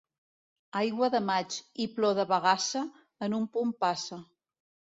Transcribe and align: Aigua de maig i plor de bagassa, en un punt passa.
Aigua 0.79 1.09
de 1.15 1.21
maig 1.27 1.59
i 1.85 1.87
plor 1.99 2.17
de 2.21 2.27
bagassa, 2.33 2.83
en 3.29 3.39
un 3.43 3.47
punt 3.59 3.77
passa. 3.87 4.23